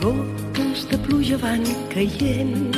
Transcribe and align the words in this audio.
Gotes 0.00 0.84
de 0.90 0.98
pluja 0.98 1.36
van 1.42 1.64
caient 1.90 2.76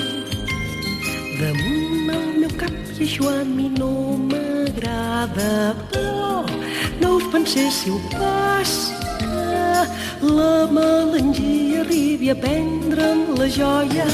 damunt 1.40 2.08
el 2.14 2.30
meu 2.40 2.52
cap 2.60 2.72
i 2.96 3.04
això 3.06 3.28
a 3.28 3.44
mi 3.44 3.68
no 3.74 3.90
m'agrada, 4.30 5.76
però 5.92 6.32
no 7.02 7.12
us 7.18 7.26
penséssiu 7.32 8.00
pas 8.14 8.74
que 9.20 10.26
la 10.28 10.66
melangia 10.78 11.84
arribi 11.84 12.32
a 12.32 12.36
prendre'm 12.44 13.24
la 13.40 13.48
joia. 13.58 14.08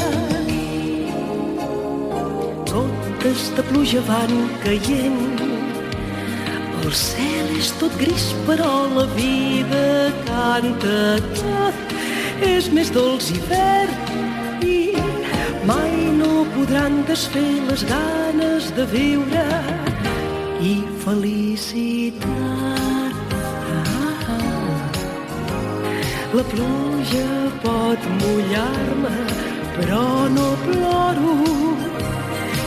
Gotes 2.72 3.50
de 3.56 3.66
pluja 3.70 4.02
van 4.10 4.34
caient 4.66 5.46
el 6.86 6.94
cel 6.94 7.48
és 7.58 7.72
tot 7.80 7.94
gris, 7.98 8.30
però 8.46 8.86
la 8.94 9.06
vida 9.18 9.84
canta 10.28 10.98
tot. 11.34 11.95
És 12.44 12.68
més 12.72 12.90
dolç 12.92 13.30
i 13.32 13.40
verd 13.48 14.64
i 14.66 14.92
mai 15.64 15.92
no 16.18 16.44
podran 16.54 17.02
desfer 17.08 17.62
les 17.68 17.84
ganes 17.88 18.68
de 18.76 18.84
viure 18.92 19.46
i 20.60 20.74
felicitat. 21.04 22.26
La 26.36 26.44
pluja 26.52 27.28
pot 27.64 28.08
mullar-me, 28.20 29.16
però 29.78 30.28
no 30.36 30.48
ploro 30.66 31.36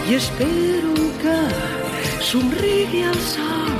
i 0.09 0.15
espero 0.17 1.09
que 1.21 1.39
somrigui 2.31 3.03
el 3.11 3.19
sol 3.29 3.77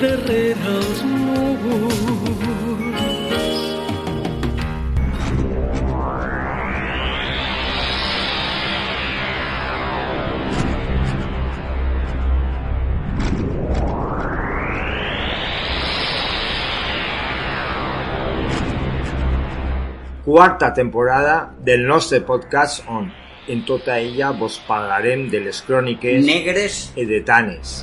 darrere 0.00 0.76
els 0.78 1.00
núvols. 1.10 1.80
Quarta 20.30 20.72
temporada 20.72 21.52
del 21.58 21.84
nostre 21.84 22.20
podcast 22.20 22.84
on 22.86 23.08
en 23.48 23.64
tota 23.66 23.96
ella 23.98 24.30
vos 24.30 24.60
parlarem 24.62 25.24
de 25.32 25.40
les 25.42 25.58
cròniques 25.66 26.22
negres 26.22 26.78
edetanes. 26.94 27.80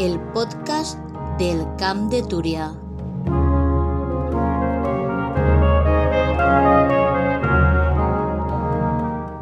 El 0.00 0.18
podcast 0.32 0.98
del 1.36 1.58
Camp 1.76 2.06
de 2.08 2.22
Túria. 2.22 2.70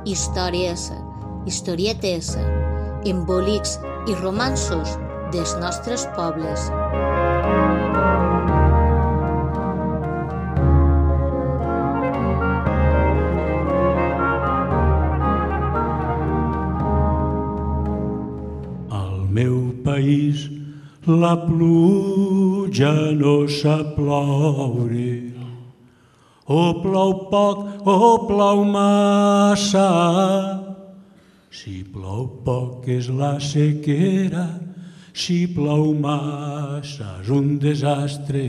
Històries, 0.03 0.89
historietes, 1.47 2.33
embolics 3.07 3.77
i 4.11 4.19
romansos 4.19 4.99
dels 5.31 5.55
nostres 5.63 6.09
pobles. 6.19 6.67
La 21.09 21.35
pluja 21.47 22.93
no 23.17 23.49
sap 23.49 23.97
ploure. 23.97 25.33
O 26.49 26.81
plou 26.81 27.29
poc 27.29 27.85
o 27.85 28.27
plou 28.29 28.65
massa. 28.65 29.89
Si 31.51 31.83
plou 31.85 32.29
poc 32.45 32.89
és 32.89 33.11
la 33.13 33.37
sequera, 33.41 34.47
si 35.13 35.45
plou 35.51 35.93
massa 35.93 37.19
és 37.21 37.29
un 37.29 37.59
desastre. 37.61 38.47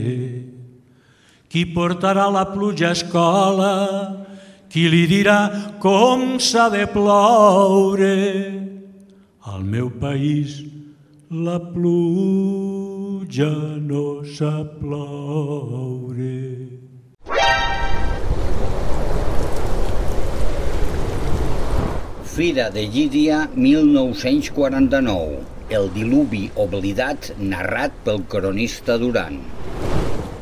Qui 1.50 1.66
portarà 1.74 2.30
la 2.30 2.46
pluja 2.52 2.92
a 2.92 2.96
escola? 2.96 3.74
Qui 4.70 4.86
li 4.86 5.06
dirà 5.10 5.38
com 5.82 6.38
s'ha 6.38 6.68
de 6.70 6.84
ploure? 6.86 8.16
Al 9.50 9.64
meu 9.66 9.90
país 9.90 10.60
la 11.30 11.60
pluja 11.72 13.46
no 13.78 14.24
sap 14.26 14.80
ploure. 14.80 16.40
Fira 22.24 22.70
de 22.70 22.88
Llíria 22.88 23.48
1949. 23.54 25.38
El 25.70 25.86
diluvi 25.94 26.50
oblidat 26.56 27.30
narrat 27.38 27.94
pel 28.02 28.26
cronista 28.26 28.98
Duran. 28.98 29.38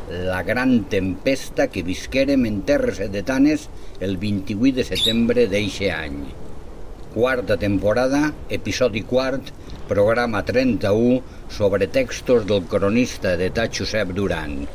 La 0.09 0.41
gran 0.41 0.85
tempesta 0.89 1.67
que 1.69 1.85
visquérem 1.85 2.49
en 2.49 2.63
terres 2.65 2.99
edetanes 2.99 3.69
el 4.01 4.17
28 4.17 4.75
de 4.81 4.89
setembre 4.89 5.45
d'eixe 5.45 5.93
any. 5.93 6.48
Quarta 7.09 7.57
temporada, 7.57 8.35
episodi 8.53 9.01
quart, 9.01 9.47
programa 9.89 10.43
31 10.45 11.23
sobre 11.49 11.87
textos 11.89 12.45
del 12.45 12.67
cronista 12.69 13.31
d'etat 13.33 13.73
Josep 13.73 14.13
Duran. 14.13 14.67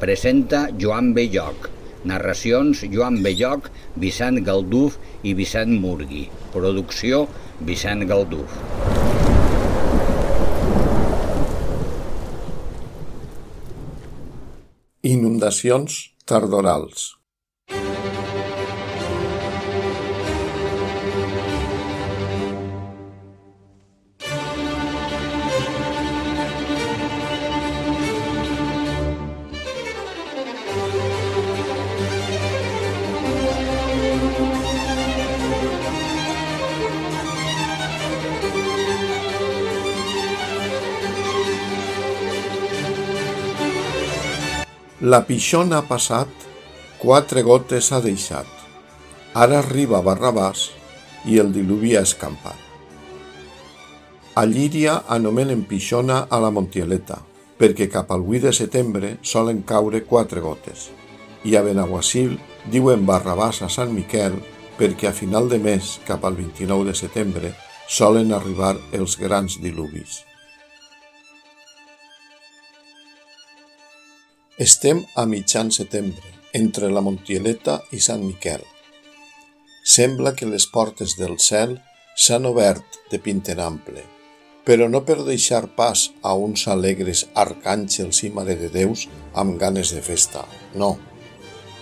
Presenta 0.00 0.70
Joan 0.72 1.12
Belloc. 1.12 1.68
Narracions 2.08 2.86
Joan 2.88 3.20
Belloc, 3.22 3.68
Vicent 4.00 4.40
Galduf 4.40 4.96
i 5.20 5.36
Vicent 5.36 5.76
Murgui. 5.84 6.24
Producció 6.56 7.26
Vicent 7.60 8.08
Galduf. 8.08 8.56
Inundacions 15.02 16.06
tardorals. 16.24 17.21
La 45.12 45.18
pixona 45.28 45.80
ha 45.80 45.84
passat 45.84 46.44
quatre 47.00 47.42
gotes 47.44 47.88
ha 47.92 47.98
deixat. 48.04 48.46
Ara 49.34 49.58
arriba 49.58 49.98
Barrabàs 50.06 50.62
i 51.28 51.40
el 51.42 51.50
diluvi 51.52 51.96
ha 51.98 52.04
escampat. 52.06 52.56
A 54.38 54.46
Llíria 54.46 54.94
anomenen 55.16 55.66
pixona 55.68 56.22
a 56.30 56.38
la 56.44 56.52
Montieleta, 56.54 57.18
perquè 57.58 57.90
cap 57.92 58.14
al 58.14 58.24
8 58.24 58.46
de 58.46 58.54
setembre 58.62 59.12
solen 59.34 59.60
caure 59.74 60.04
quatre 60.14 60.40
gotes. 60.40 60.88
I 61.44 61.58
a 61.58 61.66
Benaguasil 61.66 62.38
diuen 62.72 63.04
Barrabàs 63.04 63.60
a 63.66 63.68
Sant 63.68 63.92
Miquel 63.92 64.38
perquè 64.78 65.10
a 65.10 65.16
final 65.22 65.50
de 65.52 65.58
mes, 65.58 65.96
cap 66.08 66.24
al 66.24 66.38
29 66.40 66.88
de 66.88 67.00
setembre, 67.04 67.56
solen 68.00 68.32
arribar 68.32 68.76
els 68.96 69.18
grans 69.20 69.60
diluvis. 69.60 70.22
Estem 74.62 75.00
a 75.16 75.24
mitjan 75.26 75.72
setembre 75.74 76.28
entre 76.54 76.86
la 76.94 77.00
Montieleta 77.02 77.80
i 77.96 77.98
Sant 78.04 78.20
Miquel. 78.22 78.60
Sembla 79.94 80.36
que 80.38 80.46
les 80.46 80.68
portes 80.70 81.16
del 81.18 81.34
cel 81.42 81.72
s'han 82.24 82.46
obert 82.46 83.00
de 83.10 83.18
pinten 83.24 83.58
ample, 83.64 84.04
però 84.62 84.86
no 84.92 85.00
per 85.08 85.18
deixar 85.26 85.64
pas 85.80 86.04
a 86.22 86.36
uns 86.38 86.68
alegres 86.76 87.24
arcàngels 87.44 88.22
i 88.28 88.30
marededeus 88.36 89.08
amb 89.42 89.58
ganes 89.58 89.90
de 89.96 90.04
festa, 90.12 90.44
no. 90.78 90.94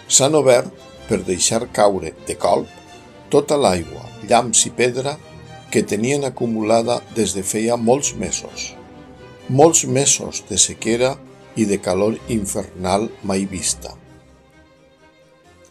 S'han 0.08 0.40
obert 0.40 0.72
per 1.10 1.20
deixar 1.28 1.66
caure 1.76 2.14
de 2.26 2.40
colp 2.40 2.70
tota 3.34 3.60
l'aigua, 3.60 4.06
llamps 4.24 4.64
i 4.70 4.72
pedra 4.82 5.18
que 5.74 5.84
tenien 5.84 6.24
acumulada 6.24 7.02
des 7.18 7.36
de 7.36 7.44
feia 7.44 7.76
molts 7.76 8.14
mesos. 8.14 8.70
Molts 9.50 9.84
mesos 9.84 10.46
de 10.48 10.56
sequera 10.56 11.18
i 11.60 11.66
de 11.68 11.78
calor 11.84 12.16
infernal 12.32 13.10
mai 13.22 13.44
vista. 13.50 13.92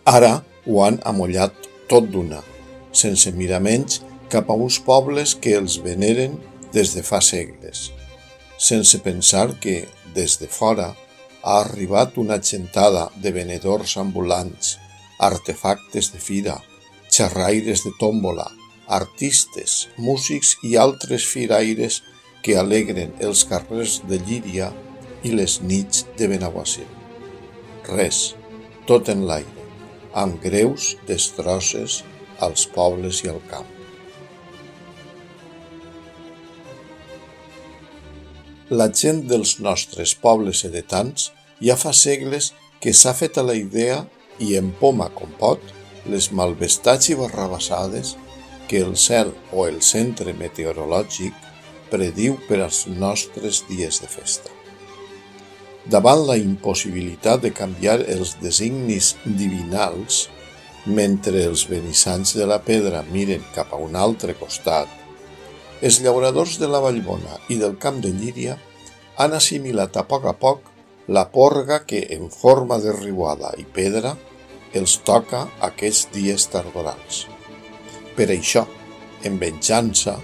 Ara 0.06 0.40
ho 0.66 0.84
han 0.86 1.00
amollat 1.10 1.56
tot 1.90 2.10
d'una, 2.14 2.42
sense 2.94 3.32
miraments 3.34 4.02
cap 4.30 4.50
a 4.50 4.58
uns 4.58 4.78
pobles 4.86 5.36
que 5.42 5.56
els 5.58 5.80
veneren 5.82 6.38
des 6.74 6.94
de 6.94 7.04
fa 7.06 7.22
segles, 7.26 7.90
sense 8.58 9.00
pensar 9.02 9.48
que, 9.64 9.88
des 10.14 10.38
de 10.42 10.50
fora, 10.50 10.92
ha 11.42 11.56
arribat 11.64 12.18
una 12.22 12.38
gentada 12.44 13.08
de 13.24 13.32
venedors 13.32 13.96
ambulants, 13.98 14.78
artefactes 15.20 16.12
de 16.14 16.20
fira, 16.20 16.58
xerraires 17.10 17.84
de 17.86 17.94
tòmbola, 18.00 18.46
artistes, 18.88 19.88
músics 19.98 20.56
i 20.66 20.76
altres 20.78 21.26
firaires 21.26 22.02
que 22.44 22.58
alegren 22.58 23.16
els 23.20 23.44
carrers 23.50 24.00
de 24.10 24.20
Llíria 24.26 24.70
i 25.24 25.34
les 25.36 25.60
nits 25.62 26.06
de 26.18 26.28
Benaguasil. 26.32 26.88
Res, 27.90 28.36
tot 28.88 29.10
en 29.12 29.26
l'aire 29.30 29.60
amb 30.14 30.40
greus 30.42 30.96
destrosses 31.08 32.04
als 32.40 32.66
pobles 32.74 33.24
i 33.26 33.30
al 33.30 33.42
camp. 33.50 33.68
La 38.70 38.86
gent 38.94 39.24
dels 39.30 39.56
nostres 39.66 40.14
pobles 40.14 40.64
heretans 40.66 41.32
ja 41.62 41.76
fa 41.76 41.94
segles 41.94 42.52
que 42.80 42.94
s'ha 42.94 43.16
fet 43.18 43.38
a 43.38 43.46
la 43.46 43.58
idea 43.58 44.04
i 44.40 44.56
empoma 44.60 45.10
com 45.16 45.32
pot 45.40 45.74
les 46.10 46.30
malvestats 46.32 47.10
i 47.10 47.18
barrabassades 47.20 48.16
que 48.70 48.84
el 48.86 48.96
cel 48.96 49.34
o 49.52 49.66
el 49.66 49.82
centre 49.82 50.38
meteorològic 50.38 51.34
prediu 51.90 52.38
per 52.48 52.62
als 52.62 52.86
nostres 52.88 53.64
dies 53.70 54.00
de 54.06 54.08
festa. 54.08 54.59
Davant 55.90 56.22
la 56.28 56.36
impossibilitat 56.38 57.42
de 57.42 57.50
canviar 57.56 57.96
els 58.14 58.36
designis 58.44 59.16
divinals, 59.26 60.28
mentre 60.86 61.42
els 61.48 61.64
benissants 61.70 62.36
de 62.38 62.46
la 62.46 62.60
pedra 62.62 63.02
miren 63.10 63.42
cap 63.56 63.74
a 63.74 63.80
un 63.82 63.98
altre 63.98 64.36
costat, 64.38 64.92
els 65.82 65.98
llauradors 66.04 66.60
de 66.62 66.70
la 66.70 66.82
Vallbona 66.84 67.40
i 67.50 67.58
del 67.58 67.78
camp 67.82 68.04
de 68.04 68.12
Llíria 68.14 68.60
han 69.18 69.34
assimilat 69.34 69.98
a 69.98 70.06
poc 70.06 70.30
a 70.30 70.36
poc 70.38 70.70
la 71.08 71.26
porga 71.34 71.82
que, 71.90 72.06
en 72.14 72.30
forma 72.30 72.78
de 72.84 72.94
riuada 72.94 73.56
i 73.58 73.66
pedra, 73.66 74.14
els 74.78 75.00
toca 75.02 75.48
aquests 75.72 76.12
dies 76.14 76.46
tardorals. 76.54 77.26
Per 78.14 78.30
això, 78.30 78.68
en 79.26 79.42
venjança, 79.42 80.20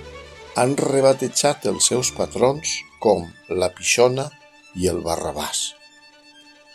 han 0.56 0.78
rebatejat 0.78 1.66
els 1.72 1.90
seus 1.90 2.14
patrons 2.14 2.78
com 3.02 3.26
la 3.50 3.74
Pixona 3.74 4.30
i 4.76 4.90
el 4.92 5.02
Barrabàs. 5.06 5.74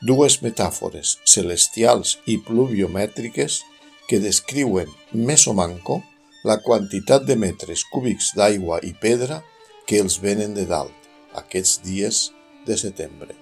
Dues 0.01 0.39
metàfores 0.45 1.19
celestials 1.29 2.17
i 2.27 2.39
pluviomètriques 2.45 3.61
que 4.09 4.21
descriuen 4.23 4.89
més 5.13 5.47
o 5.47 5.55
manco 5.55 6.01
la 6.45 6.57
quantitat 6.65 7.27
de 7.29 7.37
metres 7.37 7.85
cúbics 7.93 8.33
d'aigua 8.37 8.81
i 8.87 8.95
pedra 8.97 9.43
que 9.87 10.01
els 10.01 10.17
venen 10.23 10.57
de 10.57 10.65
dalt 10.71 11.37
aquests 11.37 11.83
dies 11.85 12.25
de 12.67 12.77
setembre. 12.81 13.37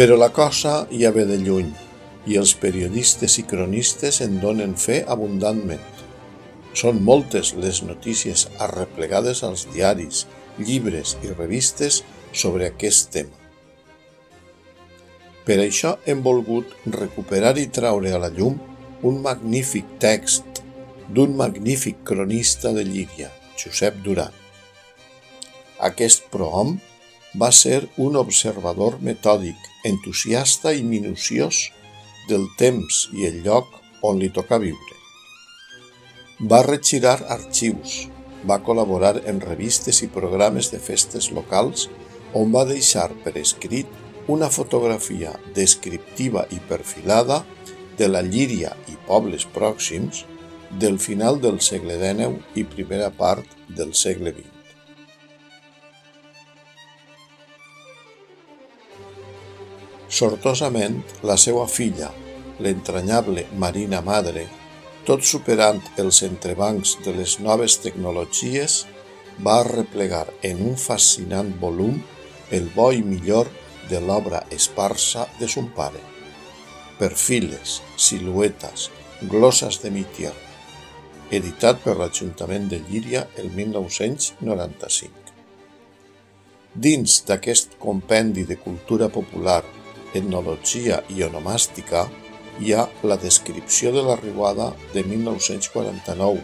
Però 0.00 0.16
la 0.16 0.30
cosa 0.32 0.86
ja 0.88 1.10
ve 1.12 1.26
de 1.28 1.36
lluny 1.44 1.68
i 2.30 2.36
els 2.40 2.54
periodistes 2.56 3.36
i 3.40 3.44
cronistes 3.48 4.22
en 4.24 4.38
donen 4.40 4.72
fe 4.80 5.02
abundantment. 5.04 5.99
Són 6.74 7.02
moltes 7.02 7.52
les 7.58 7.82
notícies 7.82 8.46
arreplegades 8.62 9.42
als 9.46 9.66
diaris, 9.74 10.26
llibres 10.58 11.16
i 11.24 11.32
revistes 11.32 12.02
sobre 12.32 12.68
aquest 12.70 13.10
tema. 13.14 13.36
Per 15.46 15.56
això 15.58 15.96
hem 16.06 16.20
volgut 16.22 16.70
recuperar 16.94 17.56
i 17.58 17.66
traure 17.74 18.12
a 18.14 18.20
la 18.22 18.30
llum 18.30 18.60
un 19.02 19.18
magnífic 19.24 19.96
text 19.98 20.60
d'un 21.10 21.34
magnífic 21.36 22.04
cronista 22.06 22.70
de 22.76 22.84
Llíria, 22.86 23.32
Josep 23.58 23.98
Duran. 24.04 24.30
Aquest 25.80 26.28
prohom 26.30 26.76
va 27.40 27.50
ser 27.50 27.88
un 27.96 28.20
observador 28.20 29.00
metòdic, 29.02 29.56
entusiasta 29.90 30.74
i 30.76 30.86
minuciós 30.86 31.64
del 32.28 32.46
temps 32.60 33.08
i 33.16 33.26
el 33.32 33.42
lloc 33.42 33.80
on 34.06 34.20
li 34.22 34.30
toca 34.30 34.60
viure. 34.62 34.99
Va 36.40 36.62
regirar 36.64 37.18
arxius, 37.28 38.06
va 38.48 38.56
col·laborar 38.64 39.18
en 39.28 39.42
revistes 39.44 39.98
i 40.00 40.06
programes 40.08 40.70
de 40.72 40.78
festes 40.80 41.26
locals 41.36 41.82
on 42.32 42.48
va 42.54 42.62
deixar 42.64 43.10
per 43.24 43.34
escrit 43.36 43.90
una 44.32 44.48
fotografia 44.48 45.34
descriptiva 45.52 46.46
i 46.48 46.56
perfilada 46.70 47.42
de 47.98 48.08
la 48.08 48.22
Llíria 48.24 48.70
i 48.88 48.96
pobles 49.08 49.44
pròxims 49.52 50.22
del 50.80 50.96
final 50.98 51.42
del 51.42 51.60
segle 51.60 51.98
XIX 52.00 52.56
i 52.56 52.64
primera 52.64 53.10
part 53.10 53.44
del 53.68 53.92
segle 53.92 54.32
XX. 54.32 54.48
Sortosament, 60.08 61.02
la 61.20 61.36
seva 61.36 61.66
filla, 61.68 62.08
l'entranyable 62.64 63.44
Marina 63.60 64.00
Madre, 64.00 64.46
tot 65.06 65.24
superant 65.24 65.80
els 66.02 66.22
entrebancs 66.26 66.96
de 67.04 67.14
les 67.16 67.38
noves 67.40 67.78
tecnologies, 67.84 68.84
va 69.40 69.62
replegar 69.64 70.26
en 70.44 70.60
un 70.70 70.76
fascinant 70.76 71.54
volum 71.60 71.96
el 72.50 72.68
bo 72.74 72.90
i 72.92 73.02
millor 73.02 73.48
de 73.88 74.00
l'obra 74.00 74.44
esparsa 74.50 75.26
de 75.38 75.48
son 75.48 75.70
pare. 75.76 76.02
Perfiles, 76.98 77.80
siluetes, 77.96 78.90
glosses 79.22 79.80
de 79.82 79.90
Mitier, 79.90 80.34
editat 81.30 81.80
per 81.84 81.96
l'Ajuntament 81.96 82.68
de 82.68 82.80
Llíria 82.88 83.26
el 83.40 83.50
1995. 83.54 85.20
Dins 86.74 87.20
d'aquest 87.26 87.78
compendi 87.82 88.44
de 88.46 88.56
cultura 88.60 89.08
popular, 89.08 89.62
etnologia 90.14 91.00
i 91.10 91.22
onomàstica, 91.26 92.04
hi 92.60 92.74
ha 92.76 92.88
la 93.02 93.16
descripció 93.16 93.90
de 93.92 94.02
la 94.04 94.16
riuada 94.16 94.74
de 94.92 95.02
1949, 95.04 96.42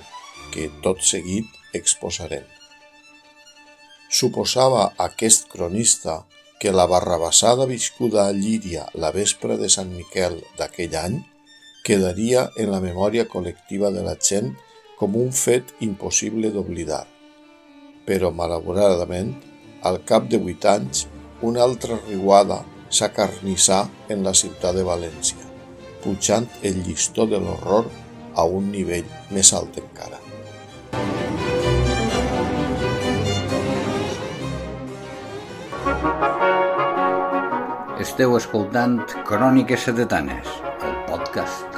que 0.52 0.70
tot 0.82 1.02
seguit 1.04 1.48
exposarem. 1.76 2.44
Suposava 4.08 4.86
aquest 4.96 5.48
cronista 5.52 6.22
que 6.60 6.72
la 6.72 6.86
barrabassada 6.88 7.66
viscuda 7.68 8.26
a 8.26 8.32
Llíria 8.32 8.86
la 8.94 9.10
vespre 9.12 9.58
de 9.60 9.68
Sant 9.68 9.90
Miquel 9.92 10.38
d'aquell 10.56 10.96
any 10.96 11.18
quedaria 11.84 12.46
en 12.56 12.72
la 12.72 12.80
memòria 12.80 13.26
col·lectiva 13.28 13.92
de 13.92 14.04
la 14.06 14.16
gent 14.16 14.54
com 14.96 15.18
un 15.20 15.34
fet 15.36 15.74
impossible 15.84 16.48
d'oblidar. 16.54 17.04
Però, 18.08 18.30
malauradament, 18.32 19.34
al 19.84 20.00
cap 20.08 20.30
de 20.32 20.40
vuit 20.40 20.64
anys, 20.64 21.04
una 21.44 21.60
altra 21.66 22.00
riuada 22.06 22.62
s'acarnissà 22.88 23.82
en 24.08 24.24
la 24.24 24.32
ciutat 24.32 24.78
de 24.78 24.86
València 24.86 25.45
pujant 26.04 26.48
el 26.62 26.82
llistó 26.86 27.26
de 27.30 27.40
l'horror 27.42 27.88
a 28.36 28.44
un 28.44 28.70
nivell 28.72 29.08
més 29.32 29.52
alt 29.56 29.78
encara. 29.82 30.20
Esteu 38.06 38.36
escoltant 38.38 39.00
Cròniques 39.26 39.88
Sedetanes, 39.88 40.52
el 40.86 41.00
podcast 41.08 41.75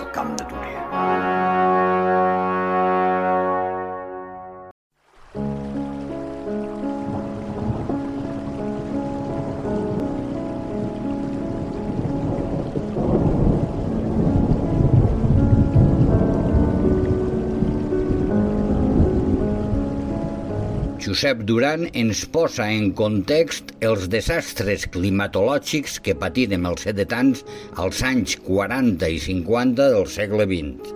Josep 20.99 21.45
Duran 21.47 21.85
ens 21.95 22.25
posa 22.26 22.64
en 22.75 22.88
context 22.99 23.71
els 23.87 24.09
desastres 24.11 24.88
climatològics 24.90 26.00
que 26.02 26.17
patirem 26.19 26.67
els 26.67 26.83
sedetans 26.88 27.45
als 27.78 28.00
anys 28.02 28.35
40 28.43 29.07
i 29.14 29.21
50 29.23 29.87
del 29.95 30.09
segle 30.11 30.49
XX. 30.50 30.90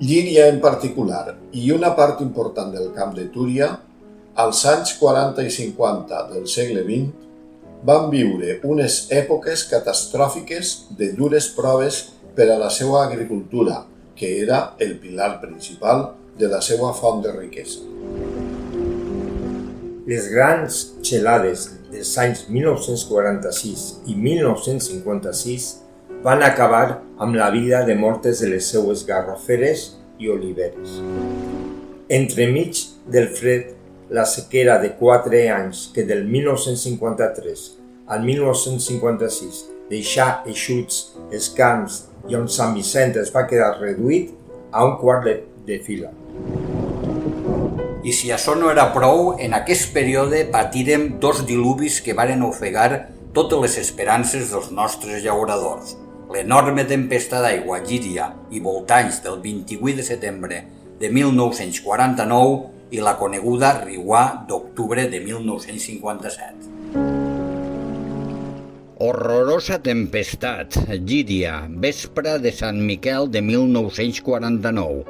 Llíria 0.00 0.48
en 0.48 0.62
particular 0.64 1.36
i 1.52 1.68
una 1.76 1.92
part 2.00 2.24
important 2.24 2.72
del 2.72 2.90
camp 2.96 3.12
de 3.20 3.28
Túria, 3.36 3.70
als 4.40 4.64
anys 4.72 4.96
40 4.96 5.44
i 5.44 5.52
50 5.52 6.26
del 6.32 6.48
segle 6.48 6.88
XX, 6.88 7.24
van 7.84 8.08
viure 8.12 8.60
unes 8.64 9.02
èpoques 9.12 9.68
catastròfiques 9.68 10.76
de 10.96 11.12
dures 11.18 11.52
proves 11.52 12.06
per 12.36 12.48
a 12.48 12.60
la 12.60 12.72
seva 12.72 13.04
agricultura, 13.04 13.82
que 14.16 14.38
era 14.40 14.70
el 14.80 14.96
pilar 15.02 15.36
principal 15.42 16.14
de 16.38 16.48
la 16.52 16.60
seva 16.60 16.92
font 16.96 17.22
de 17.24 17.32
riquesa. 17.32 17.82
Les 20.06 20.28
grans 20.30 20.82
gelades 21.02 21.70
dels 21.90 22.12
anys 22.22 22.44
1946 22.52 23.86
i 24.06 24.14
1956 24.14 25.70
van 26.22 26.42
acabar 26.46 27.00
amb 27.18 27.34
la 27.38 27.48
vida 27.50 27.82
de 27.86 27.96
moltes 27.98 28.42
de 28.42 28.50
les 28.52 28.68
seues 28.70 29.04
garroferes 29.06 29.88
i 30.18 30.28
oliveres. 30.30 31.00
Entremig 32.08 32.84
del 33.10 33.28
fred, 33.34 33.72
la 34.10 34.22
sequera 34.30 34.76
de 34.78 34.92
4 34.98 35.40
anys 35.56 35.88
que 35.94 36.04
del 36.06 36.22
1953 36.30 37.64
al 38.06 38.22
1956 38.22 39.64
deixà 39.90 40.28
eixuts 40.46 41.00
els 41.32 41.48
camps 41.56 42.04
i 42.30 42.38
on 42.38 42.46
Sant 42.50 42.74
Vicent 42.78 43.18
es 43.18 43.32
va 43.34 43.46
quedar 43.50 43.72
reduït 43.80 44.30
a 44.70 44.86
un 44.86 44.94
quart 45.02 45.26
de, 45.26 45.40
de 45.66 45.80
fila. 45.82 46.12
I 48.06 48.12
si 48.14 48.28
això 48.30 48.52
no 48.54 48.68
era 48.70 48.92
prou, 48.94 49.32
en 49.42 49.50
aquest 49.56 49.88
període 49.90 50.44
patirem 50.54 51.16
dos 51.18 51.40
dilubis 51.48 51.96
que 52.06 52.14
varen 52.14 52.44
ofegar 52.46 53.10
totes 53.34 53.58
les 53.64 53.78
esperances 53.80 54.52
dels 54.52 54.68
nostres 54.70 55.24
llauradors. 55.24 55.96
L'enorme 56.30 56.84
tempesta 56.86 57.40
d'aigua 57.42 57.80
Gíria 57.82 58.28
i 58.54 58.62
voltanys 58.62 59.18
del 59.24 59.40
28 59.42 59.96
de 59.98 60.04
setembre 60.06 60.60
de 61.00 61.10
1949 61.10 62.94
i 62.94 63.02
la 63.02 63.16
coneguda 63.18 63.74
Riuà 63.80 64.46
d'octubre 64.46 65.10
de 65.10 65.18
1957. 65.26 66.94
Horrorosa 69.02 69.82
tempestat, 69.82 70.78
Gíria, 71.02 71.66
vespre 71.68 72.38
de 72.38 72.54
Sant 72.54 72.78
Miquel 72.86 73.26
de 73.34 73.42
1949. 73.42 75.02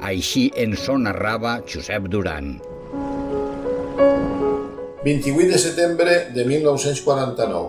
Així 0.00 0.46
ens 0.56 0.86
ho 0.88 0.94
narrava 0.96 1.58
Josep 1.68 2.06
Duran. 2.08 2.54
28 5.04 5.48
de 5.50 5.58
setembre 5.60 6.14
de 6.32 6.44
1949. 6.48 7.68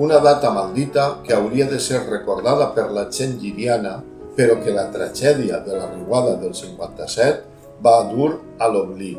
Una 0.00 0.20
data 0.24 0.50
maldita 0.50 1.20
que 1.26 1.34
hauria 1.34 1.66
de 1.68 1.78
ser 1.78 2.00
recordada 2.08 2.70
per 2.72 2.86
la 2.96 3.10
gent 3.12 3.36
giriana, 3.42 3.98
però 4.36 4.56
que 4.64 4.72
la 4.72 4.86
tragèdia 4.92 5.60
de 5.60 5.76
la 5.76 5.90
riuada 5.90 6.38
del 6.40 6.54
57 6.56 7.44
va 7.84 7.96
dur 8.08 8.38
a 8.58 8.68
l'oblit. 8.68 9.18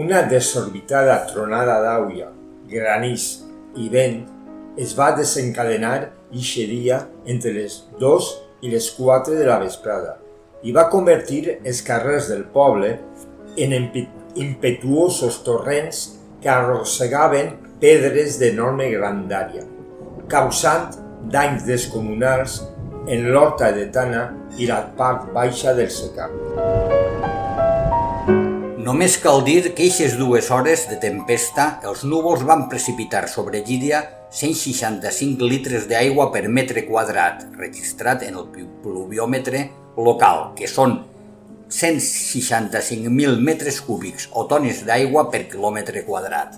Una 0.00 0.22
desorbitada 0.32 1.18
tronada 1.28 1.76
d'àuia, 1.84 2.30
granís 2.72 3.42
i 3.76 3.90
vent 3.92 4.22
es 4.80 4.96
va 4.96 5.10
desencadenar 5.12 6.08
i 6.32 6.40
dia 6.40 7.02
entre 7.28 7.52
les 7.52 7.82
2 8.00 8.32
i 8.62 8.70
les 8.70 8.88
4 8.96 9.34
de 9.38 9.46
la 9.46 9.58
vesprada 9.62 10.16
i 10.62 10.72
va 10.74 10.88
convertir 10.90 11.58
els 11.58 11.82
carrers 11.82 12.28
del 12.30 12.44
poble 12.54 12.94
en 13.58 13.74
impetuosos 14.38 15.40
torrents 15.46 16.04
que 16.42 16.50
arrossegaven 16.50 17.56
pedres 17.82 18.38
d'enorme 18.38 18.86
grandària, 18.94 19.64
causant 20.30 20.94
danys 21.34 21.66
descomunals 21.66 22.60
en 23.10 23.28
l'horta 23.34 23.72
de 23.74 23.88
Tana 23.94 24.28
i 24.58 24.70
la 24.70 24.80
part 24.96 25.28
baixa 25.34 25.74
del 25.74 25.90
secà. 25.90 26.30
Només 28.82 29.16
cal 29.22 29.42
dir 29.46 29.60
que 29.62 29.70
aquestes 29.74 30.16
dues 30.18 30.50
hores 30.50 30.86
de 30.90 30.98
tempesta 31.02 31.78
els 31.86 32.02
núvols 32.06 32.42
van 32.46 32.68
precipitar 32.70 33.26
sobre 33.30 33.62
Llíria 33.66 34.02
165 34.32 35.44
litres 35.44 35.84
d'aigua 35.90 36.30
per 36.32 36.46
metre 36.48 36.86
quadrat, 36.88 37.42
registrat 37.60 38.22
en 38.24 38.38
el 38.40 38.46
pluviòmetre 38.80 39.66
local, 40.00 40.54
que 40.56 40.64
són 40.64 41.02
165.000 41.68 43.36
metres 43.44 43.80
cúbics 43.84 44.30
o 44.32 44.46
tones 44.48 44.80
d'aigua 44.88 45.26
per 45.32 45.42
quilòmetre 45.52 46.04
quadrat. 46.08 46.56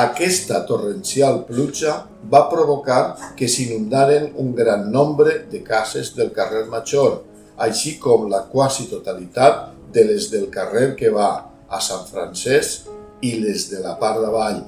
Aquesta 0.00 0.64
torrencial 0.66 1.44
pluja 1.46 1.94
va 2.30 2.44
provocar 2.50 3.34
que 3.38 3.46
s'inundaren 3.46 4.32
un 4.38 4.50
gran 4.54 4.90
nombre 4.90 5.44
de 5.50 5.62
cases 5.62 6.10
del 6.18 6.34
carrer 6.34 6.64
Major, 6.74 7.22
així 7.58 7.96
com 8.02 8.26
la 8.30 8.44
quasi 8.50 8.88
totalitat 8.90 9.70
de 9.94 10.06
les 10.10 10.26
del 10.34 10.50
carrer 10.50 10.96
que 10.98 11.14
va 11.14 11.30
a 11.70 11.78
Sant 11.78 12.06
Francesc 12.10 12.90
i 13.22 13.36
les 13.42 13.70
de 13.70 13.82
la 13.82 13.94
part 13.98 14.22
d'avall, 14.22 14.62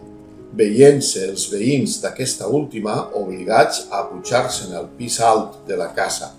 veient-se 0.56 1.24
els 1.30 1.46
veïns 1.52 1.98
d'aquesta 2.02 2.48
última 2.48 2.94
obligats 3.18 3.86
a 3.90 4.02
pujar-se'n 4.10 4.74
al 4.76 4.90
pis 4.98 5.18
alt 5.24 5.62
de 5.68 5.78
la 5.80 5.88
casa. 5.96 6.32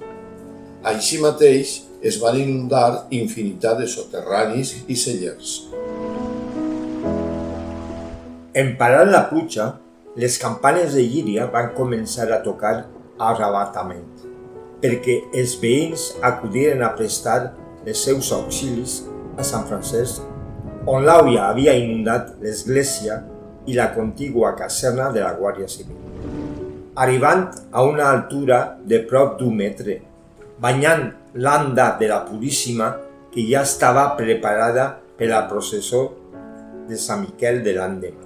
Així 0.84 1.20
mateix 1.24 1.80
es 2.04 2.20
van 2.22 2.38
inundar 2.38 3.08
infinitat 3.16 3.80
de 3.80 3.88
soterranis 3.88 4.76
i 4.88 4.98
cellers. 5.00 5.56
En 8.54 8.76
parar 8.78 9.08
la 9.10 9.24
pluja, 9.32 9.72
les 10.16 10.38
campanes 10.38 10.94
de 10.94 11.02
Llíria 11.02 11.48
van 11.50 11.72
començar 11.74 12.28
a 12.30 12.44
tocar 12.46 12.84
arrabatament, 13.18 14.06
perquè 14.84 15.24
els 15.34 15.56
veïns 15.62 16.12
acudiren 16.22 16.84
a 16.86 16.92
prestar 16.94 17.56
els 17.88 18.04
seus 18.06 18.30
auxilis 18.36 19.02
a 19.40 19.48
Sant 19.48 19.66
Francesc, 19.66 20.22
on 20.86 21.08
l'àuia 21.08 21.48
havia 21.48 21.74
inundat 21.80 22.36
l'església 22.44 23.24
i 23.66 23.76
la 23.78 23.92
contigua 23.94 24.54
caserna 24.56 25.10
de 25.12 25.22
la 25.24 25.34
Guàrdia 25.38 25.68
Civil, 25.68 25.98
arribant 26.96 27.48
a 27.72 27.84
una 27.84 28.10
altura 28.12 28.78
de 28.84 29.00
prop 29.10 29.40
d'un 29.40 29.56
metre, 29.56 30.00
banyant 30.60 31.10
l'anda 31.36 31.94
de 32.00 32.12
la 32.12 32.24
Puríssima 32.26 32.92
que 33.34 33.46
ja 33.50 33.64
estava 33.64 34.12
preparada 34.18 34.92
per 35.18 35.32
la 35.32 35.46
processó 35.50 36.06
de 36.88 37.00
Sant 37.00 37.26
Miquel 37.26 37.64
de 37.64 37.74
l'Andem 37.78 38.24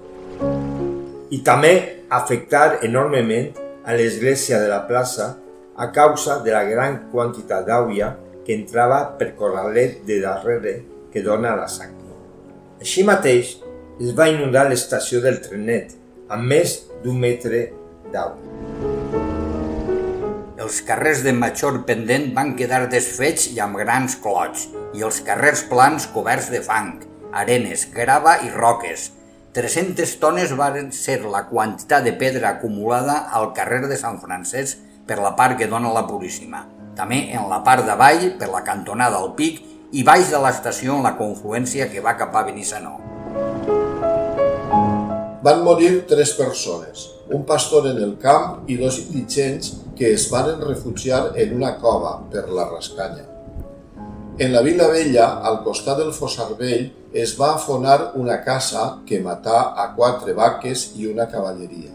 i 1.29 1.41
també 1.43 2.03
afectar 2.09 2.79
enormement 2.87 3.51
a 3.87 3.95
l'església 3.95 4.59
de 4.61 4.69
la 4.71 4.85
plaça 4.87 5.35
a 5.77 5.89
causa 5.91 6.39
de 6.43 6.53
la 6.55 6.63
gran 6.67 6.99
quantitat 7.11 7.67
d'aigua 7.67 8.13
que 8.45 8.55
entrava 8.55 9.03
per 9.19 9.33
corralet 9.35 10.03
de 10.07 10.21
darrere 10.23 10.73
que 11.11 11.23
dona 11.23 11.55
la 11.55 11.67
sang. 11.67 11.93
Així 12.79 13.03
mateix, 13.03 13.57
es 13.97 14.13
va 14.13 14.27
inundar 14.29 14.67
l'estació 14.67 15.23
del 15.23 15.39
trenet, 15.41 15.95
amb 16.29 16.45
més 16.51 16.83
d'un 17.01 17.17
metre 17.17 17.63
d'aigua. 18.13 18.45
Els 20.61 20.81
carrers 20.85 21.23
de 21.25 21.33
Major 21.33 21.79
Pendent 21.87 22.27
van 22.35 22.53
quedar 22.59 22.83
desfets 22.91 23.47
i 23.53 23.61
amb 23.63 23.79
grans 23.79 24.17
clots, 24.21 24.67
i 24.93 25.05
els 25.07 25.21
carrers 25.25 25.63
plans 25.71 26.05
coberts 26.13 26.51
de 26.53 26.61
fang, 26.61 26.99
arenes, 27.33 27.87
grava 27.93 28.35
i 28.45 28.51
roques, 28.53 29.11
300 29.57 30.13
tones 30.21 30.53
varen 30.53 30.91
ser 30.93 31.23
la 31.25 31.47
quantitat 31.49 32.05
de 32.05 32.13
pedra 32.13 32.51
acumulada 32.53 33.23
al 33.33 33.49
carrer 33.57 33.87
de 33.89 33.97
Sant 33.97 34.21
Francesc 34.21 34.83
per 35.09 35.17
la 35.23 35.33
part 35.39 35.57
que 35.57 35.71
dona 35.71 35.93
la 35.95 36.05
Puríssima. 36.05 36.67
També 36.97 37.23
en 37.33 37.49
la 37.49 37.63
part 37.65 37.87
d'avall, 37.87 38.33
per 38.37 38.51
la 38.53 38.61
cantonada 38.67 39.17
al 39.17 39.33
Pic, 39.39 39.63
i 39.93 40.03
baix 40.05 40.29
de 40.29 40.41
l'estació 40.43 40.99
en 40.99 41.05
la 41.09 41.17
confluència 41.17 41.89
que 41.89 42.03
va 42.03 42.17
cap 42.19 42.35
a 42.35 42.45
Benissanó. 42.45 43.06
Van 45.47 45.63
morir 45.63 46.05
tres 46.09 46.33
persones, 46.35 47.07
un 47.31 47.45
pastor 47.45 47.85
en 47.87 48.01
el 48.03 48.17
camp 48.19 48.65
i 48.67 48.75
dos 48.75 48.97
indigents 48.99 49.77
que 49.95 50.09
es 50.13 50.25
varen 50.31 50.59
refugiar 50.59 51.31
en 51.39 51.55
una 51.55 51.77
cova 51.79 52.17
per 52.31 52.49
la 52.49 52.65
rascanya. 52.67 53.23
En 54.37 54.51
la 54.53 54.61
Vila 54.61 54.89
Vella, 54.91 55.29
al 55.49 55.63
costat 55.63 55.97
del 55.97 56.11
Fossar 56.13 56.51
Vell, 56.59 56.91
es 57.13 57.37
va 57.39 57.53
afonar 57.55 58.11
una 58.19 58.41
casa 58.43 58.99
que 59.07 59.21
matà 59.23 59.71
a 59.73 59.87
quatre 59.95 60.35
vaques 60.37 60.91
i 60.99 61.07
una 61.09 61.25
cavalleria. 61.31 61.89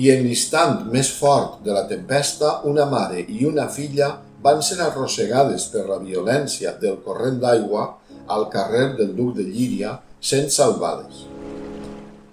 I 0.00 0.10
en 0.10 0.24
l'instant 0.24 0.86
més 0.90 1.12
fort 1.12 1.60
de 1.62 1.76
la 1.76 1.84
tempesta, 1.86 2.60
una 2.64 2.88
mare 2.88 3.20
i 3.20 3.44
una 3.44 3.68
filla 3.68 4.14
van 4.42 4.62
ser 4.64 4.80
arrossegades 4.80 5.68
per 5.70 5.84
la 5.86 6.00
violència 6.00 6.72
del 6.80 7.02
corrent 7.04 7.36
d'aigua 7.42 7.84
al 8.26 8.48
carrer 8.48 8.94
del 8.96 9.12
Duc 9.14 9.36
de 9.36 9.44
Llíria 9.44 9.98
sent 10.20 10.50
salvades. 10.52 11.26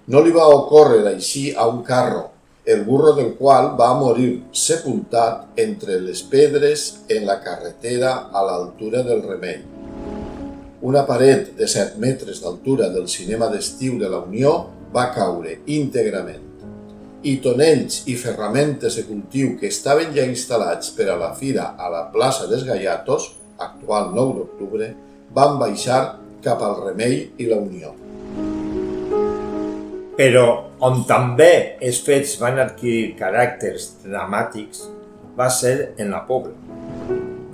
No 0.08 0.22
li 0.24 0.32
va 0.32 0.48
ocórrer 0.52 1.06
així 1.10 1.50
a 1.56 1.66
un 1.68 1.82
carro, 1.84 2.28
el 2.68 2.84
burro 2.84 3.14
del 3.16 3.34
qual 3.36 3.70
va 3.80 3.94
morir 3.96 4.42
sepultat 4.52 5.58
entre 5.60 5.98
les 6.04 6.22
pedres 6.22 6.88
en 7.08 7.24
la 7.28 7.38
carretera 7.40 8.28
a 8.32 8.44
l'altura 8.44 9.02
del 9.02 9.22
Remei. 9.24 9.62
Una 10.88 11.06
paret 11.08 11.54
de 11.56 11.66
7 11.66 11.96
metres 11.98 12.42
d'altura 12.44 12.90
del 12.92 13.08
cinema 13.08 13.48
d'estiu 13.48 13.96
de 13.98 14.12
la 14.12 14.20
Unió 14.20 14.52
va 14.94 15.08
caure 15.14 15.58
íntegrament 15.66 16.44
i 17.22 17.38
tonells 17.42 18.04
i 18.06 18.14
ferramentes 18.14 18.94
de 18.94 19.04
cultiu 19.08 19.56
que 19.58 19.66
estaven 19.72 20.12
ja 20.14 20.26
instal·lats 20.28 20.92
per 20.94 21.08
a 21.10 21.16
la 21.18 21.32
fira 21.34 21.72
a 21.76 21.88
la 21.90 22.04
plaça 22.12 22.46
dels 22.46 22.62
Gaiatos, 22.68 23.32
actual 23.58 24.12
9 24.14 24.36
d'octubre, 24.38 24.92
van 25.34 25.58
baixar 25.58 26.18
cap 26.44 26.62
al 26.62 26.76
Remei 26.84 27.18
i 27.38 27.48
la 27.50 27.58
Unió. 27.62 27.94
Però 30.18 30.46
on 30.86 31.02
també 31.06 31.78
els 31.84 32.00
fets 32.06 32.36
van 32.42 32.58
adquirir 32.62 33.16
caràcters 33.18 33.90
dramàtics 34.04 34.86
va 35.38 35.50
ser 35.54 35.92
en 35.98 36.10
la 36.14 36.24
Pobla. 36.26 36.54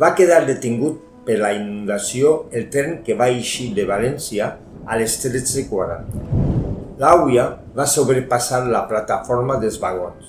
Va 0.00 0.14
quedar 0.16 0.44
detingut 0.48 1.02
per 1.24 1.38
la 1.40 1.52
inundació 1.56 2.44
el 2.52 2.68
tren 2.72 3.00
que 3.04 3.16
va 3.16 3.30
eixir 3.32 3.72
de 3.76 3.84
València 3.88 4.54
a 4.84 4.98
les 5.00 5.16
13.40 5.24 6.44
L'àuia 7.00 7.44
va 7.74 7.86
sobrepassar 7.90 8.60
la 8.70 8.84
plataforma 8.90 9.56
dels 9.58 9.80
vagons 9.82 10.28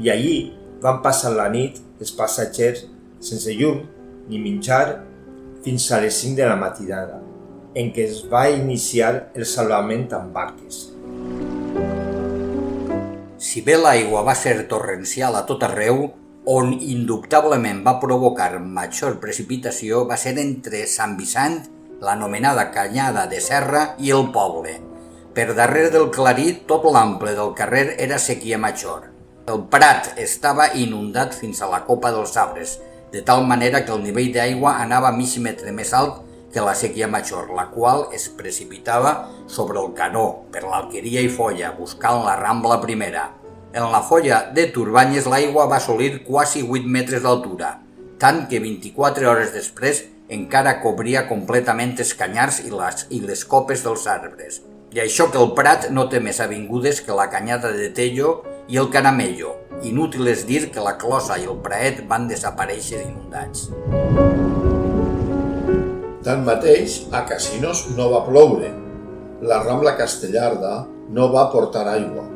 i 0.00 0.08
allí 0.08 0.36
van 0.80 1.02
passar 1.04 1.34
la 1.34 1.50
nit 1.52 1.82
els 2.00 2.14
passatgers 2.16 2.86
sense 3.22 3.52
llum 3.58 3.82
ni 4.30 4.40
menjar 4.40 5.02
fins 5.66 5.90
a 5.92 6.00
les 6.02 6.16
5 6.24 6.38
de 6.40 6.46
la 6.48 6.56
matinada, 6.56 7.20
en 7.74 7.92
què 7.92 8.04
es 8.04 8.22
va 8.28 8.48
iniciar 8.52 9.32
el 9.34 9.46
salvament 9.48 10.10
amb 10.12 10.34
barques. 10.36 10.80
Si 13.42 13.62
bé 13.64 13.76
l'aigua 13.80 14.22
va 14.26 14.34
ser 14.38 14.54
torrencial 14.68 15.36
a 15.36 15.44
tot 15.48 15.64
arreu, 15.66 16.04
on 16.52 16.72
indubtablement 16.74 17.82
va 17.86 17.98
provocar 18.02 18.58
major 18.60 19.18
precipitació 19.22 20.04
va 20.08 20.18
ser 20.18 20.36
entre 20.42 20.86
Sant 20.90 21.16
Vicent, 21.18 21.60
l'anomenada 22.02 22.70
Canyada 22.74 23.26
de 23.30 23.40
Serra 23.40 23.92
i 23.98 24.10
el 24.10 24.28
poble, 24.34 24.78
per 25.32 25.54
darrere 25.56 25.90
del 25.94 26.10
clarit, 26.12 26.66
tot 26.68 26.84
l'ample 26.92 27.32
del 27.38 27.54
carrer 27.56 27.94
era 27.98 28.18
sequia 28.18 28.58
major. 28.58 29.08
El 29.48 29.64
prat 29.70 30.12
estava 30.20 30.68
inundat 30.78 31.32
fins 31.34 31.62
a 31.62 31.70
la 31.70 31.82
copa 31.86 32.12
dels 32.12 32.36
arbres, 32.36 32.76
de 33.12 33.22
tal 33.22 33.46
manera 33.46 33.84
que 33.84 33.94
el 33.94 34.02
nivell 34.04 34.32
d'aigua 34.34 34.76
anava 34.82 35.12
mig 35.14 35.34
metre 35.40 35.72
més 35.72 35.92
alt 35.96 36.20
que 36.52 36.60
la 36.60 36.74
sequia 36.74 37.08
major, 37.08 37.50
la 37.56 37.70
qual 37.70 38.08
es 38.12 38.28
precipitava 38.28 39.30
sobre 39.48 39.80
el 39.80 39.94
canó, 39.96 40.44
per 40.52 40.64
l'alqueria 40.66 41.22
i 41.24 41.30
folla, 41.32 41.72
buscant 41.78 42.22
la 42.26 42.36
rambla 42.36 42.80
primera. 42.82 43.30
En 43.72 43.88
la 43.90 44.02
folla 44.04 44.42
de 44.52 44.66
Turbanyes 44.68 45.26
l'aigua 45.26 45.64
va 45.66 45.78
assolir 45.80 46.22
quasi 46.26 46.60
8 46.62 46.84
metres 46.86 47.24
d'altura, 47.24 47.78
tant 48.20 48.44
que 48.50 48.60
24 48.60 49.30
hores 49.30 49.54
després 49.56 50.04
encara 50.32 50.78
cobria 50.82 51.24
completament 51.28 51.96
els 51.98 52.12
canyars 52.16 52.60
i 52.66 52.70
les, 52.70 53.06
i 53.10 53.20
les 53.24 53.44
copes 53.48 53.82
dels 53.84 54.06
arbres. 54.06 54.60
I 54.92 55.00
això 55.00 55.30
que 55.32 55.40
el 55.40 55.54
Prat 55.56 55.88
no 55.90 56.04
té 56.12 56.20
més 56.20 56.40
avingudes 56.44 57.00
que 57.00 57.16
la 57.16 57.30
Canyada 57.32 57.72
de 57.72 57.88
Tello 57.96 58.42
i 58.68 58.76
el 58.80 58.90
Canamello. 58.92 59.56
Inútil 59.88 60.28
és 60.28 60.44
dir 60.48 60.66
que 60.70 60.84
la 60.84 60.98
Closa 61.00 61.40
i 61.40 61.48
el 61.48 61.56
Praet 61.64 62.04
van 62.08 62.28
desaparèixer 62.28 63.00
inundats. 63.06 63.70
Tanmateix, 66.22 67.08
a 67.10 67.24
Casinos 67.26 67.88
no 67.96 68.06
va 68.12 68.20
ploure. 68.22 68.68
La 69.42 69.58
Rambla 69.64 69.96
Castellarda 69.98 70.84
no 71.10 71.26
va 71.32 71.48
portar 71.50 71.82
aigua. 71.90 72.28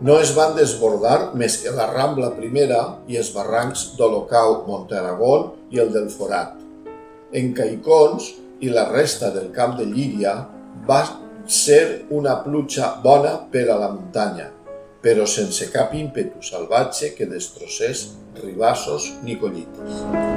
No 0.00 0.16
es 0.24 0.30
van 0.32 0.54
desbordar 0.56 1.34
més 1.36 1.58
que 1.60 1.74
la 1.76 1.90
Rambla 1.90 2.30
Primera 2.38 2.78
i 3.12 3.18
els 3.20 3.28
barrancs 3.34 3.90
d'Olocau, 3.98 4.62
Montaragón 4.64 5.50
i 5.68 5.82
el 5.84 5.92
del 5.92 6.08
Forat. 6.14 6.56
En 7.36 7.52
Caicons 7.52 8.30
i 8.64 8.72
la 8.72 8.86
resta 8.88 9.28
del 9.36 9.52
camp 9.52 9.76
de 9.76 9.84
Llíria 9.84 10.34
va 10.88 11.02
ser 11.44 12.06
una 12.08 12.38
pluja 12.40 12.94
bona 13.04 13.36
per 13.52 13.68
a 13.68 13.76
la 13.84 13.92
muntanya, 13.92 14.48
però 15.04 15.28
sense 15.28 15.68
cap 15.76 15.92
ímpetu 15.92 16.40
salvatge 16.40 17.12
que 17.18 17.28
destrossés 17.28 18.08
ribassos 18.40 19.12
ni 19.20 19.36
collites. 19.36 20.29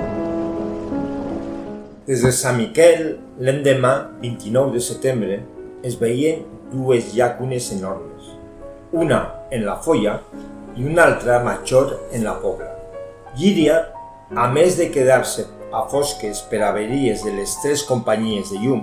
Des 2.04 2.20
de 2.20 2.34
Sant 2.36 2.58
Miquel, 2.60 3.14
l'endemà, 3.40 4.10
29 4.20 4.74
de 4.74 4.80
setembre, 4.84 5.38
es 5.88 5.94
veien 5.96 6.42
dues 6.68 7.14
llacunes 7.16 7.70
enormes, 7.72 8.26
una 8.92 9.20
en 9.56 9.62
la 9.64 9.78
folla 9.86 10.18
i 10.76 10.84
una 10.84 11.06
altra 11.06 11.38
major 11.46 11.94
en 12.12 12.26
la 12.28 12.34
pobla. 12.42 12.74
Llíria, 13.40 13.78
a 14.36 14.50
més 14.52 14.76
de 14.76 14.90
quedar-se 14.92 15.46
a 15.72 15.86
fosques 15.94 16.42
per 16.50 16.60
averies 16.68 17.24
de 17.24 17.32
les 17.38 17.54
tres 17.62 17.86
companyies 17.88 18.52
de 18.52 18.60
llum, 18.66 18.82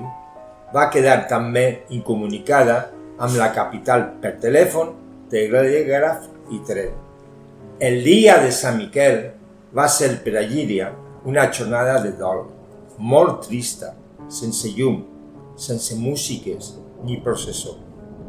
va 0.72 0.86
quedar 0.94 1.26
també 1.28 1.82
incomunicada 1.92 2.78
amb 3.20 3.36
la 3.36 3.50
capital 3.52 4.06
per 4.22 4.38
telèfon, 4.40 4.94
telègraf 5.28 6.24
i 6.56 6.62
tren. 6.64 6.96
El 7.84 8.00
dia 8.00 8.38
de 8.40 8.48
Sant 8.48 8.80
Miquel 8.80 9.20
va 9.76 9.90
ser 9.92 10.14
per 10.24 10.38
a 10.40 10.46
Llíria 10.46 10.88
una 11.28 11.50
jornada 11.52 11.98
de 12.00 12.14
dol, 12.16 12.46
molt 13.00 13.46
trista, 13.48 13.94
sense 14.28 14.68
llum, 14.76 15.00
sense 15.56 15.96
músiques 15.96 16.74
ni 17.04 17.16
processó, 17.24 17.78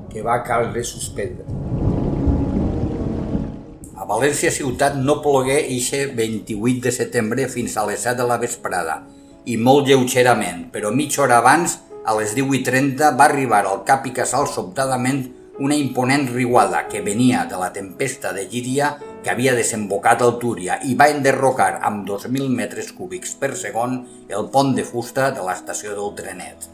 que 0.09 0.23
va 0.23 0.39
caldre 0.47 0.83
suspendre. 0.87 1.43
A 3.99 4.07
València 4.07 4.51
ciutat 4.51 4.95
no 4.97 5.19
plogué 5.21 5.59
ixe 5.75 6.05
28 6.15 6.87
de 6.87 6.95
setembre 6.95 7.49
fins 7.51 7.75
a 7.77 7.85
les 7.89 8.07
7 8.07 8.17
de 8.23 8.27
la 8.31 8.39
vesprada, 8.39 9.01
i 9.45 9.57
molt 9.57 9.89
lleugerament, 9.89 10.69
però 10.71 10.91
mitja 10.95 11.25
hora 11.25 11.41
abans 11.41 11.79
a 12.07 12.15
les 12.17 12.33
18.30 12.37 13.11
va 13.17 13.27
arribar 13.27 13.65
al 13.65 13.83
Cap 13.85 14.07
i 14.07 14.15
Casal 14.15 14.47
sobtadament 14.47 15.25
una 15.61 15.75
imponent 15.75 16.29
riuada 16.31 16.87
que 16.89 17.03
venia 17.05 17.43
de 17.45 17.59
la 17.59 17.71
tempesta 17.73 18.31
de 18.33 18.47
Llíria 18.49 18.95
que 19.23 19.31
havia 19.31 19.53
desembocat 19.57 20.21
al 20.25 20.37
Túria 20.41 20.79
i 20.87 20.95
va 20.97 21.09
enderrocar 21.13 21.75
amb 21.87 22.05
2.000 22.09 22.49
metres 22.57 22.91
cúbics 22.97 23.35
per 23.37 23.53
segon 23.57 23.99
el 24.29 24.47
pont 24.53 24.75
de 24.77 24.85
fusta 24.87 25.29
de 25.35 25.45
l'estació 25.45 25.95
del 25.97 26.15
Trenet. 26.17 26.69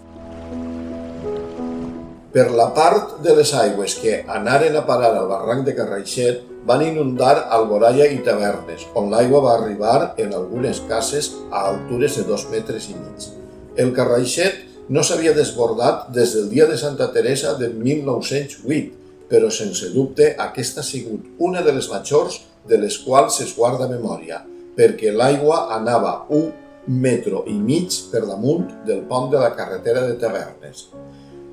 Per 2.37 2.45
la 2.53 2.67
part 2.75 3.17
de 3.25 3.33
les 3.37 3.53
aigües 3.55 3.95
que 3.97 4.19
anaren 4.29 4.75
a 4.77 4.83
parar 4.85 5.13
al 5.15 5.29
barranc 5.31 5.65
de 5.65 5.73
Carraixet 5.75 6.43
van 6.67 6.83
inundar 6.83 7.47
Alboraya 7.55 8.05
i 8.11 8.19
Tavernes, 8.25 8.83
on 8.99 9.07
l'aigua 9.09 9.41
va 9.45 9.53
arribar 9.55 10.13
en 10.19 10.35
algunes 10.35 10.81
cases 10.89 11.31
a 11.49 11.63
altures 11.71 12.19
de 12.19 12.25
dos 12.27 12.45
metres 12.51 12.89
i 12.91 12.97
mig. 12.99 13.29
El 13.79 13.93
Carraixet 13.95 14.65
no 14.89 15.03
s'havia 15.03 15.33
desbordat 15.35 16.11
des 16.15 16.35
del 16.35 16.49
dia 16.51 16.67
de 16.67 16.77
Santa 16.77 17.09
Teresa 17.15 17.55
de 17.59 17.71
1908, 17.71 19.06
però 19.29 19.49
sense 19.51 19.91
dubte 19.93 20.33
aquesta 20.39 20.81
ha 20.81 20.87
sigut 20.87 21.25
una 21.43 21.63
de 21.65 21.73
les 21.75 21.89
majors 21.91 22.39
de 22.67 22.79
les 22.79 22.99
quals 23.03 23.41
es 23.43 23.53
guarda 23.55 23.89
memòria, 23.91 24.41
perquè 24.77 25.11
l'aigua 25.11 25.67
anava 25.75 26.25
un 26.29 26.49
metro 26.87 27.43
i 27.47 27.55
mig 27.59 27.91
per 28.11 28.23
damunt 28.27 28.67
del 28.87 29.03
pont 29.09 29.29
de 29.31 29.39
la 29.41 29.53
carretera 29.55 30.05
de 30.07 30.15
Tavernes. 30.19 30.87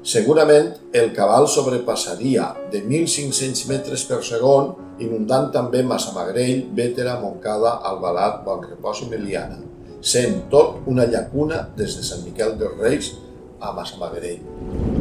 Segurament 0.05 0.75
el 0.93 1.15
cabal 1.17 1.47
sobrepassaria 1.49 2.51
de 2.71 2.83
1.500 2.85 3.69
metres 3.71 4.05
per 4.05 4.21
segon, 4.23 4.75
inundant 5.01 5.49
també 5.55 5.81
Massamagrell, 5.83 6.67
Bétera, 6.77 7.17
Montcada, 7.23 7.79
Albalat, 7.89 8.43
Bonrepòs 8.45 9.07
i 9.07 9.09
Meliana, 9.15 9.63
sent 10.05 10.45
tot 10.53 10.85
una 10.93 11.09
llacuna 11.09 11.65
des 11.79 11.97
de 11.97 12.05
Sant 12.05 12.21
Miquel 12.27 12.59
dels 12.61 12.77
Reis 12.85 13.15
a 13.61 13.73
Massamagrell. 13.73 14.94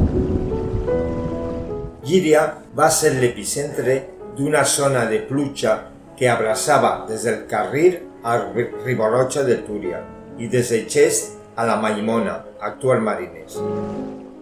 Llíria 2.04 2.42
va 2.76 2.90
ser 2.92 3.14
l'epicentre 3.16 3.94
d'una 4.36 4.66
zona 4.68 5.06
de 5.08 5.22
pluja 5.24 5.78
que 6.20 6.28
abraçava 6.28 7.06
des 7.08 7.24
del 7.24 7.46
Carril 7.48 8.00
a 8.24 8.36
Riborroja 8.84 9.44
de 9.48 9.62
Túria 9.64 10.02
i 10.38 10.50
des 10.52 10.74
de 10.74 10.82
Xest 10.84 11.38
a 11.56 11.64
la 11.66 11.78
Maimona, 11.80 12.42
actual 12.60 13.00
Mariners. 13.06 13.56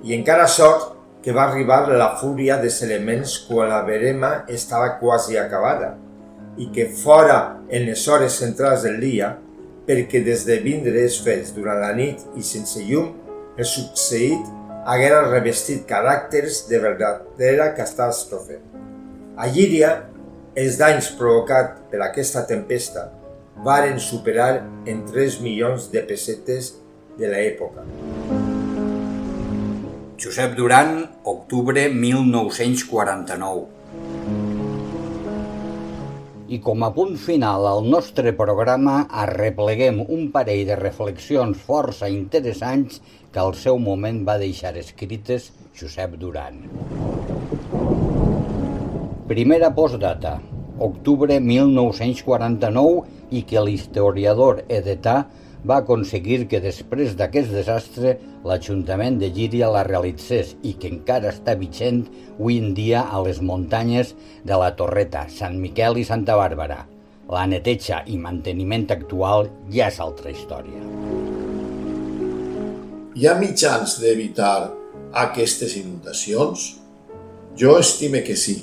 I 0.01 0.15
encara 0.17 0.47
sort 0.49 0.95
que 1.21 1.35
va 1.37 1.43
arribar 1.51 1.85
la 1.93 2.15
fúria 2.17 2.57
dels 2.57 2.79
elements 2.81 3.35
quan 3.45 3.69
la 3.69 3.83
verema 3.85 4.31
estava 4.49 4.95
quasi 4.97 5.37
acabada 5.37 5.93
i 6.57 6.71
que 6.73 6.87
fora 6.89 7.61
en 7.69 7.85
les 7.85 8.07
hores 8.07 8.39
centrals 8.41 8.87
del 8.87 8.97
dia 9.03 9.35
perquè 9.85 10.23
des 10.25 10.47
de 10.49 10.57
vindres 10.65 11.19
fets 11.21 11.53
durant 11.53 11.77
la 11.81 11.93
nit 11.93 12.25
i 12.37 12.41
sense 12.41 12.81
llum, 12.87 13.13
el 13.57 13.69
succeït 13.69 14.49
haguera 14.85 15.21
revestit 15.29 15.83
caràcters 15.89 16.65
de 16.69 16.79
verdadera 16.81 17.71
catàstrofe. 17.77 18.59
A 19.37 19.47
Llíria, 19.47 19.91
els 20.57 20.77
danys 20.79 21.11
provocats 21.17 21.83
per 21.91 22.01
aquesta 22.03 22.43
tempesta 22.49 23.07
varen 23.65 23.99
superar 24.01 24.63
en 24.89 25.03
3 25.07 25.39
milions 25.45 25.89
de 25.93 26.01
pessetes 26.07 26.73
de 27.19 27.29
l'època. 27.29 27.85
Josep 30.21 30.55
Duran, 30.57 31.05
octubre 31.25 31.87
1949. 31.89 33.80
I 36.51 36.57
com 36.59 36.81
a 36.83 36.89
punt 36.91 37.13
final 37.15 37.63
al 37.63 37.85
nostre 37.87 38.33
programa 38.35 38.95
arrepleguem 39.23 40.01
un 40.03 40.25
parell 40.33 40.65
de 40.67 40.75
reflexions 40.75 41.61
força 41.67 42.09
interessants 42.11 42.97
que 43.31 43.39
al 43.39 43.53
seu 43.55 43.79
moment 43.79 44.19
va 44.27 44.35
deixar 44.41 44.73
escrites 44.81 45.45
Josep 45.79 46.17
Duran. 46.19 46.57
Primera 49.31 49.69
postdata, 49.77 50.33
octubre 50.89 51.39
1949 51.39 53.31
i 53.31 53.45
que 53.47 53.63
l'historiador 53.63 54.65
edetà 54.67 55.15
va 55.67 55.77
aconseguir 55.81 56.47
que 56.49 56.61
després 56.61 57.13
d'aquest 57.17 57.51
desastre 57.53 58.15
l'Ajuntament 58.47 59.19
de 59.21 59.29
Llíria 59.29 59.69
la 59.69 59.83
realitzés 59.85 60.55
i 60.65 60.73
que 60.81 60.89
encara 60.89 61.29
està 61.29 61.53
vigent 61.59 62.01
avui 62.39 62.57
en 62.57 62.73
dia 62.77 63.03
a 63.05 63.21
les 63.21 63.41
muntanyes 63.45 64.15
de 64.47 64.57
la 64.57 64.71
Torreta, 64.75 65.27
Sant 65.29 65.59
Miquel 65.61 66.01
i 66.01 66.05
Santa 66.07 66.37
Bàrbara. 66.39 66.81
La 67.31 67.45
neteja 67.47 68.01
i 68.09 68.17
manteniment 68.17 68.89
actual 68.91 69.47
ja 69.71 69.91
és 69.91 70.01
altra 70.01 70.33
història. 70.33 70.81
Hi 73.15 73.27
ha 73.27 73.37
mitjans 73.37 73.99
d'evitar 74.01 74.71
aquestes 75.21 75.77
inundacions? 75.77 76.67
Jo 77.59 77.77
estime 77.79 78.23
que 78.25 78.35
sí. 78.39 78.61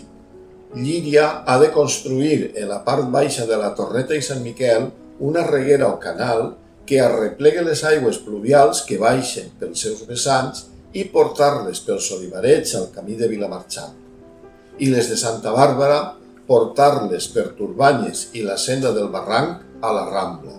Llíria 0.74 1.44
ha 1.46 1.58
de 1.62 1.70
construir 1.72 2.52
en 2.56 2.68
la 2.68 2.82
part 2.84 3.06
baixa 3.12 3.46
de 3.46 3.56
la 3.56 3.70
Torreta 3.76 4.16
i 4.16 4.24
Sant 4.24 4.42
Miquel 4.42 4.90
una 5.20 5.44
reguera 5.46 5.88
o 5.88 6.00
canal 6.02 6.50
que 6.88 7.00
arreplegue 7.04 7.62
les 7.66 7.82
aigües 7.84 8.18
pluvials 8.24 8.80
que 8.88 8.96
baixen 9.00 9.50
pels 9.60 9.82
seus 9.84 10.06
vessants 10.08 10.64
i 10.96 11.04
portar-les 11.12 11.82
pels 11.84 12.06
olivarets 12.16 12.72
al 12.78 12.88
camí 12.94 13.18
de 13.18 13.28
Vilamarxant. 13.28 13.92
I 14.80 14.88
les 14.88 15.10
de 15.10 15.18
Santa 15.20 15.52
Bàrbara 15.52 15.98
portar-les 16.48 17.28
per 17.34 17.50
Turbanyes 17.58 18.30
i 18.40 18.46
la 18.46 18.56
senda 18.56 18.94
del 18.96 19.10
barranc 19.12 19.84
a 19.84 19.92
la 19.92 20.06
Rambla. 20.08 20.56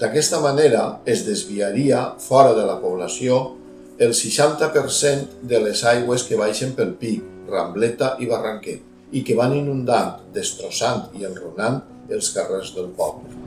D'aquesta 0.00 0.40
manera 0.40 0.86
es 1.04 1.26
desviaria 1.28 2.14
fora 2.18 2.56
de 2.56 2.64
la 2.66 2.80
població 2.80 3.42
el 3.98 4.16
60% 4.16 5.44
de 5.44 5.60
les 5.60 5.84
aigües 5.86 6.24
que 6.26 6.40
baixen 6.40 6.72
pel 6.74 6.96
Pic, 6.98 7.22
Rambleta 7.50 8.14
i 8.18 8.30
Barranquet 8.32 9.12
i 9.14 9.22
que 9.22 9.36
van 9.38 9.54
inundant, 9.54 10.16
destrossant 10.34 11.12
i 11.20 11.28
enronant 11.28 11.82
els 12.10 12.32
carrers 12.34 12.72
del 12.74 12.90
poble. 12.96 13.43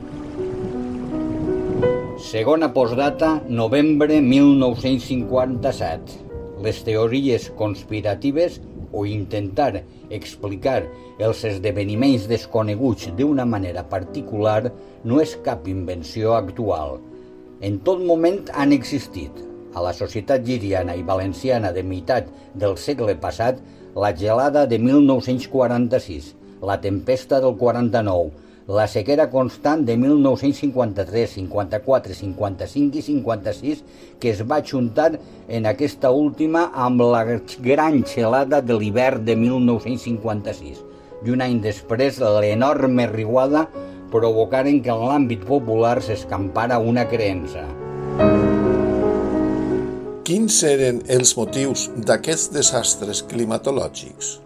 Segona 2.28 2.74
postdata, 2.74 3.28
novembre 3.48 4.18
1957. 4.20 6.16
Les 6.60 6.82
teories 6.84 7.46
conspiratives 7.56 8.58
o 8.92 9.06
intentar 9.08 9.80
explicar 10.12 10.82
els 11.24 11.40
esdeveniments 11.48 12.26
desconeguts 12.28 13.08
d'una 13.16 13.46
manera 13.48 13.86
particular 13.88 14.68
no 15.08 15.22
és 15.24 15.32
cap 15.46 15.64
invenció 15.72 16.34
actual. 16.36 16.98
En 17.64 17.80
tot 17.86 18.04
moment 18.04 18.44
han 18.52 18.76
existit. 18.76 19.32
A 19.72 19.80
la 19.86 19.94
societat 19.96 20.44
giriana 20.44 20.98
i 21.00 21.06
valenciana 21.12 21.72
de 21.72 21.80
meitat 21.80 22.28
del 22.52 22.76
segle 22.76 23.16
passat, 23.16 23.56
la 23.96 24.12
gelada 24.12 24.66
de 24.68 24.76
1946, 24.76 26.34
la 26.60 26.76
tempesta 26.84 27.40
del 27.40 27.56
49, 27.56 28.47
la 28.68 28.84
sequera 28.86 29.30
constant 29.32 29.86
de 29.88 29.96
1953, 29.96 31.30
54, 31.38 32.14
55 32.14 32.98
i 32.98 33.02
56 33.02 33.84
que 34.20 34.30
es 34.34 34.42
va 34.44 34.60
juntar 34.60 35.14
en 35.48 35.66
aquesta 35.66 36.10
última 36.12 36.66
amb 36.74 37.00
la 37.00 37.24
gran 37.64 38.02
gelada 38.04 38.60
de 38.60 38.76
l'hivern 38.76 39.24
de 39.24 39.36
1956 39.40 40.82
i 41.24 41.32
un 41.32 41.40
any 41.42 41.62
després 41.64 42.20
l'enorme 42.20 43.08
riuada 43.08 43.64
provocaren 44.12 44.82
que 44.84 44.92
en 44.92 45.06
l'àmbit 45.08 45.46
popular 45.48 45.98
s'escampara 46.04 46.78
una 46.78 47.06
creença. 47.08 47.64
Quins 50.28 50.60
eren 50.68 51.00
els 51.08 51.32
motius 51.40 51.88
d'aquests 52.04 52.52
desastres 52.52 53.24
climatològics? 53.30 54.36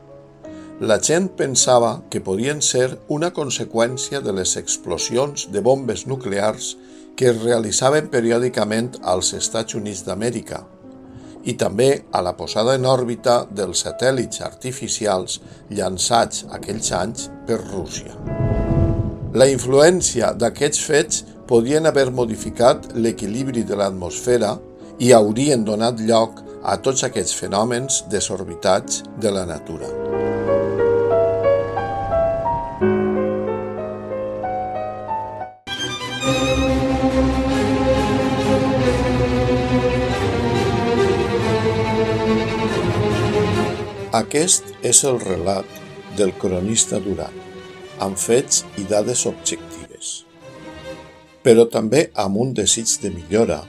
La 0.81 0.99
gent 0.99 1.29
pensava 1.37 2.03
que 2.11 2.23
podien 2.25 2.63
ser 2.65 2.99
una 3.13 3.31
conseqüència 3.35 4.21
de 4.25 4.33
les 4.33 4.57
explosions 4.57 5.49
de 5.53 5.61
bombes 5.61 6.07
nuclears 6.07 6.77
que 7.17 7.29
es 7.31 7.43
realitzaven 7.43 8.09
periòdicament 8.11 8.97
als 9.03 9.35
Estats 9.37 9.77
Units 9.79 10.03
d'Amèrica 10.07 10.63
i 11.45 11.55
també 11.59 12.05
a 12.15 12.23
la 12.23 12.33
posada 12.39 12.77
en 12.79 12.87
òrbita 12.87 13.43
dels 13.51 13.83
satèl·lits 13.85 14.43
artificials 14.47 15.41
llançats 15.71 16.47
aquells 16.51 16.93
anys 16.95 17.29
per 17.47 17.59
Rússia. 17.65 18.15
La 19.35 19.49
influència 19.51 20.33
d'aquests 20.39 20.83
fets 20.87 21.23
podien 21.49 21.89
haver 21.89 22.11
modificat 22.15 22.93
l'equilibri 22.95 23.65
de 23.69 23.79
l'atmosfera 23.79 24.55
i 25.01 25.13
haurien 25.13 25.65
donat 25.65 26.01
lloc 26.01 26.43
a 26.63 26.79
tots 26.79 27.03
aquests 27.09 27.35
fenòmens 27.41 28.05
desorbitats 28.13 29.03
de 29.19 29.35
la 29.35 29.47
natura. 29.49 29.91
Aquest 44.13 44.67
és 44.85 44.99
el 45.09 45.17
relat 45.23 45.69
del 46.19 46.35
cronista 46.37 46.99
Duran, 47.01 47.33
amb 48.05 48.19
fets 48.21 48.59
i 48.77 48.85
dades 48.85 49.23
objectives. 49.31 50.11
Però 51.41 51.65
també 51.65 52.03
amb 52.25 52.37
un 52.43 52.53
desig 52.53 52.93
de 53.01 53.09
millora, 53.15 53.63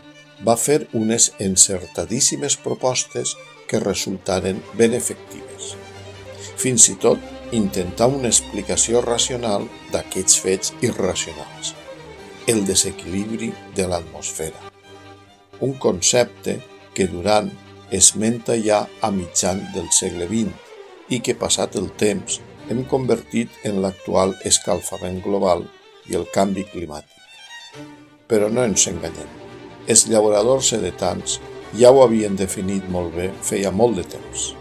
va 0.43 0.57
fer 0.59 0.81
unes 0.99 1.29
encertadíssimes 1.39 2.59
propostes 2.59 3.37
que 3.71 3.79
resultaren 3.79 4.59
ben 4.75 4.99
efectives. 4.99 5.77
Fins 6.59 6.89
i 6.91 6.97
tot 6.99 7.55
intentar 7.55 8.11
una 8.11 8.27
explicació 8.27 8.99
racional 9.07 9.69
d'aquests 9.95 10.43
fets 10.43 10.75
irracionals, 10.83 11.71
el 12.51 12.65
desequilibri 12.67 13.53
de 13.79 13.87
l'atmosfera, 13.87 14.59
un 15.63 15.79
concepte 15.79 16.59
que 16.93 17.07
Duran 17.07 17.47
esmenta 17.93 18.55
ja 18.57 18.83
a 19.01 19.11
mitjan 19.13 19.61
del 19.75 19.91
segle 19.93 20.25
XX 20.25 21.13
i 21.13 21.19
que, 21.21 21.35
passat 21.37 21.77
el 21.77 21.91
temps, 21.99 22.39
hem 22.69 22.83
convertit 22.89 23.53
en 23.67 23.81
l'actual 23.83 24.33
escalfament 24.49 25.21
global 25.23 25.65
i 26.09 26.17
el 26.17 26.25
canvi 26.33 26.65
climàtic. 26.71 27.11
Però 28.27 28.49
no 28.49 28.63
ens 28.65 28.87
enganyem. 28.89 29.29
Els 29.87 30.07
llauradors 30.09 30.71
sedetans 30.73 31.37
ja 31.77 31.91
ho 31.91 32.01
havien 32.03 32.37
definit 32.39 32.87
molt 32.89 33.13
bé 33.17 33.29
feia 33.43 33.71
molt 33.71 33.99
de 33.99 34.07
temps. 34.15 34.53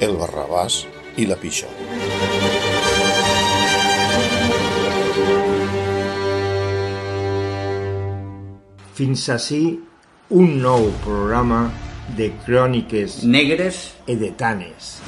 El 0.00 0.16
barrabàs 0.18 0.82
i 1.20 1.28
la 1.30 1.38
pixó. 1.38 1.70
Fins 8.94 9.28
així 9.30 9.62
un 10.30 10.58
nou 10.62 10.86
programa 11.04 11.66
de 12.16 12.32
cròniques 12.44 13.22
Negres 13.24 13.94
edetanes. 14.06 14.98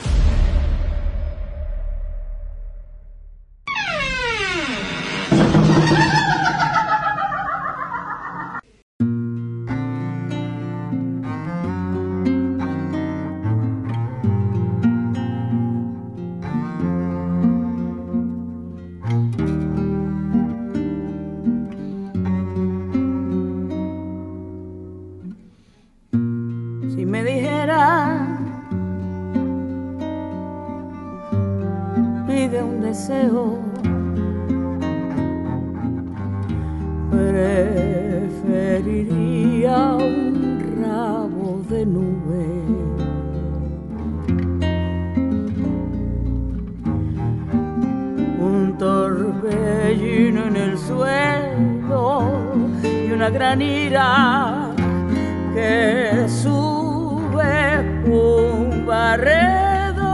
Que 55.54 56.26
sube 56.28 57.80
un 58.06 58.86
barredor 58.86 60.04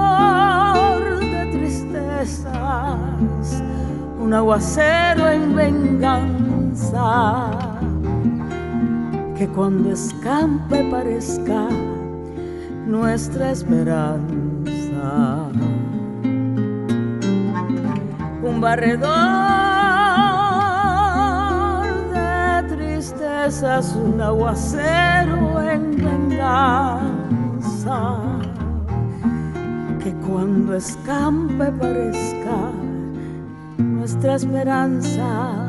de 1.20 1.46
tristezas, 1.52 3.62
un 4.20 4.34
aguacero 4.34 5.28
en 5.28 5.56
venganza, 5.56 7.50
que 9.36 9.48
cuando 9.48 9.90
escampe 9.92 10.84
parezca 10.90 11.68
nuestra 12.86 13.50
esperanza. 13.50 14.22
Un 18.42 18.60
barredor 18.60 19.61
un 23.42 24.20
aguacero 24.20 25.60
en 25.62 25.96
venganza, 25.96 27.00
que 29.98 30.12
cuando 30.24 30.76
escampe 30.76 31.72
parezca 31.72 32.70
nuestra 33.78 34.36
esperanza. 34.36 35.61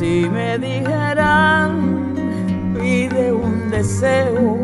Si 0.00 0.26
me 0.30 0.56
dijeran, 0.56 2.14
pide 2.74 3.34
un 3.34 3.68
deseo. 3.68 4.56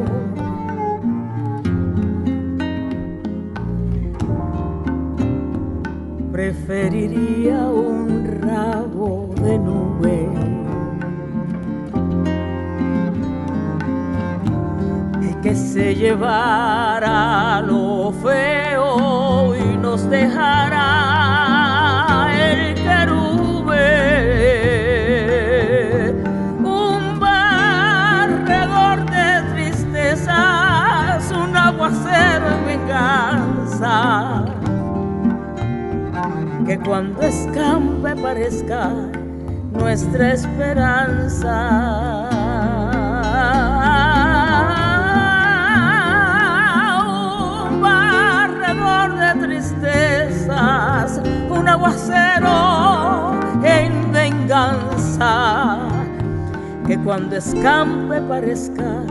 Preferiría 6.33 7.59
un 7.67 8.41
rabo 8.41 9.35
de 9.43 9.59
nube. 9.59 10.29
Que 15.43 15.55
se 15.55 15.95
llevara 15.95 17.63
lo 17.63 18.11
feo 18.11 19.55
y 19.55 19.77
nos 19.77 20.11
dejara 20.11 20.86
cuando 36.87 37.21
escampe 37.23 38.15
parezca 38.15 38.91
nuestra 39.73 40.35
esperanza. 40.35 42.29
Un 47.05 47.83
barredor 47.83 49.19
de 49.19 49.47
tristezas, 49.47 51.21
un 51.51 51.69
aguacero 51.69 53.35
en 53.65 54.13
venganza. 54.13 55.79
Que 56.87 56.97
cuando 56.99 57.35
escampe 57.37 58.21
parezca 58.23 59.03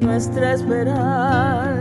nuestra 0.00 0.52
esperanza. 0.52 1.75